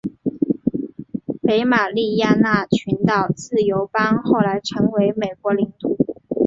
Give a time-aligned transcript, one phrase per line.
[1.43, 5.95] 北马里亚纳群岛自由邦后来成为美国领土。